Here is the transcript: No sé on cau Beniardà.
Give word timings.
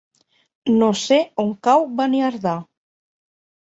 No 0.77 0.87
sé 1.03 1.21
on 1.45 1.53
cau 1.69 1.89
Beniardà. 2.03 2.59